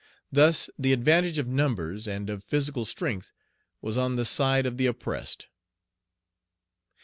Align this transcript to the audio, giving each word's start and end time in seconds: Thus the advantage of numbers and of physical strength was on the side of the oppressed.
Thus 0.31 0.67
the 0.79 0.93
advantage 0.93 1.37
of 1.37 1.47
numbers 1.47 2.07
and 2.07 2.27
of 2.31 2.43
physical 2.43 2.85
strength 2.85 3.31
was 3.83 3.97
on 3.97 4.15
the 4.15 4.25
side 4.25 4.65
of 4.65 4.77
the 4.77 4.87
oppressed. 4.87 5.47